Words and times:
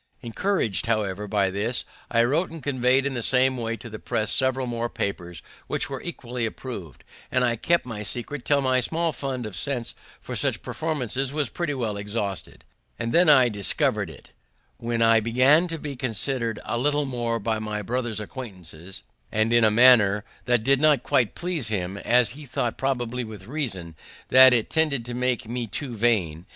Encourag'd, 0.23 0.87
however, 0.87 1.27
by 1.27 1.51
this, 1.51 1.85
I 2.09 2.23
wrote 2.23 2.49
and 2.49 2.63
conveyed 2.63 3.05
in 3.05 3.13
the 3.13 3.21
same 3.21 3.55
way 3.55 3.77
to 3.77 3.87
the 3.87 3.99
press 3.99 4.31
several 4.33 4.65
more 4.65 4.89
papers 4.89 5.43
which 5.67 5.91
were 5.91 6.01
equally 6.01 6.43
approv'd; 6.47 7.03
and 7.31 7.43
I 7.43 7.55
kept 7.55 7.85
my 7.85 8.01
secret 8.01 8.43
till 8.43 8.61
my 8.61 8.79
small 8.79 9.13
fund 9.13 9.45
of 9.45 9.55
sense 9.55 9.93
for 10.19 10.35
such 10.35 10.63
performances 10.63 11.31
was 11.31 11.49
pretty 11.49 11.75
well 11.75 11.97
exhausted, 11.97 12.65
and 12.97 13.11
then 13.11 13.29
I 13.29 13.47
discovered 13.47 14.09
it, 14.09 14.31
when 14.77 15.03
I 15.03 15.19
began 15.19 15.67
to 15.67 15.77
be 15.77 15.95
considered 15.95 16.59
a 16.65 16.79
little 16.79 17.05
more 17.05 17.37
by 17.37 17.59
my 17.59 17.83
brother's 17.83 18.19
acquaintance, 18.19 19.03
and 19.31 19.53
in 19.53 19.63
a 19.63 19.69
manner 19.69 20.25
that 20.45 20.63
did 20.63 20.81
not 20.81 21.03
quite 21.03 21.35
please 21.35 21.67
him, 21.67 21.99
as 21.99 22.31
he 22.31 22.47
thought, 22.47 22.75
probably 22.75 23.23
with 23.23 23.45
reason, 23.45 23.95
that 24.29 24.51
it 24.51 24.71
tended 24.71 25.05
to 25.05 25.13
make 25.13 25.47
me 25.47 25.67
too 25.67 25.95
vain. 25.95 26.47